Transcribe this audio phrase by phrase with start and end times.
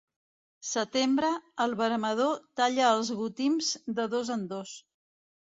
[0.69, 1.29] Setembre,
[1.65, 4.75] el veremador talla els gotims de dos en dos.